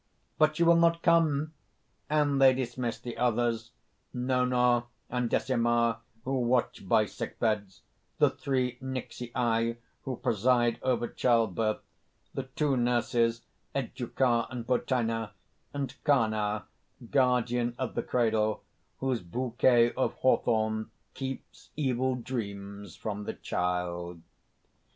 "But 0.39 0.55
she 0.55 0.63
will 0.63 0.77
not 0.77 1.03
come! 1.03 1.53
and 2.09 2.41
they 2.41 2.55
dismiss 2.55 2.97
the 2.97 3.17
others: 3.19 3.69
Nona 4.15 4.85
and 5.11 5.29
Decima 5.29 5.99
who 6.23 6.39
watch 6.39 6.89
by 6.89 7.05
sick 7.05 7.37
beds; 7.37 7.83
the 8.17 8.31
three 8.31 8.79
Nixii 8.81 9.77
who 10.01 10.15
preside 10.17 10.79
over 10.81 11.07
child 11.07 11.53
birth; 11.53 11.81
the 12.33 12.45
two 12.55 12.75
nurses, 12.75 13.43
Educa 13.75 14.47
and 14.49 14.65
Potina; 14.65 15.33
and 15.71 15.93
Carna, 16.03 16.65
guardian 17.11 17.75
of 17.77 17.93
the 17.93 18.01
cradle, 18.01 18.63
whose 19.01 19.21
bouquet 19.21 19.91
of 19.93 20.15
hawthorne 20.15 20.89
keeps 21.13 21.69
evil 21.75 22.15
dreams 22.15 22.95
from 22.95 23.25
the 23.25 23.35
child. 23.35 24.23